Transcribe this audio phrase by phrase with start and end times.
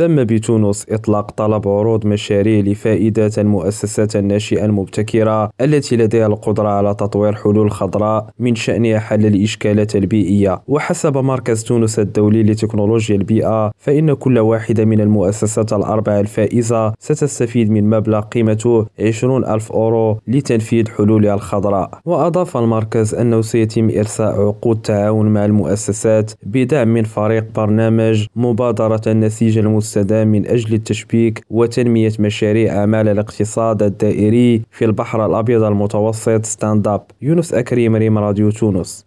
[0.00, 7.34] تم بتونس إطلاق طلب عروض مشاريع لفائدة المؤسسات الناشئة المبتكرة التي لديها القدرة على تطوير
[7.34, 10.62] حلول خضراء من شأنها حل الإشكالات البيئية.
[10.68, 17.90] وحسب مركز تونس الدولي لتكنولوجيا البيئة فإن كل واحدة من المؤسسات الأربعة الفائزة ستستفيد من
[17.90, 21.90] مبلغ قيمته 20 ألف أورو لتنفيذ حلولها الخضراء.
[22.04, 29.58] وأضاف المركز أنه سيتم إرساء عقود تعاون مع المؤسسات بدعم من فريق برنامج مبادرة النسيج
[29.96, 36.44] المستدام من أجل التشبيك وتنمية مشاريع أعمال الاقتصاد الدائري في البحر الأبيض المتوسط.
[36.44, 39.06] Stand Up يونس أكريم ريم راديو تونس.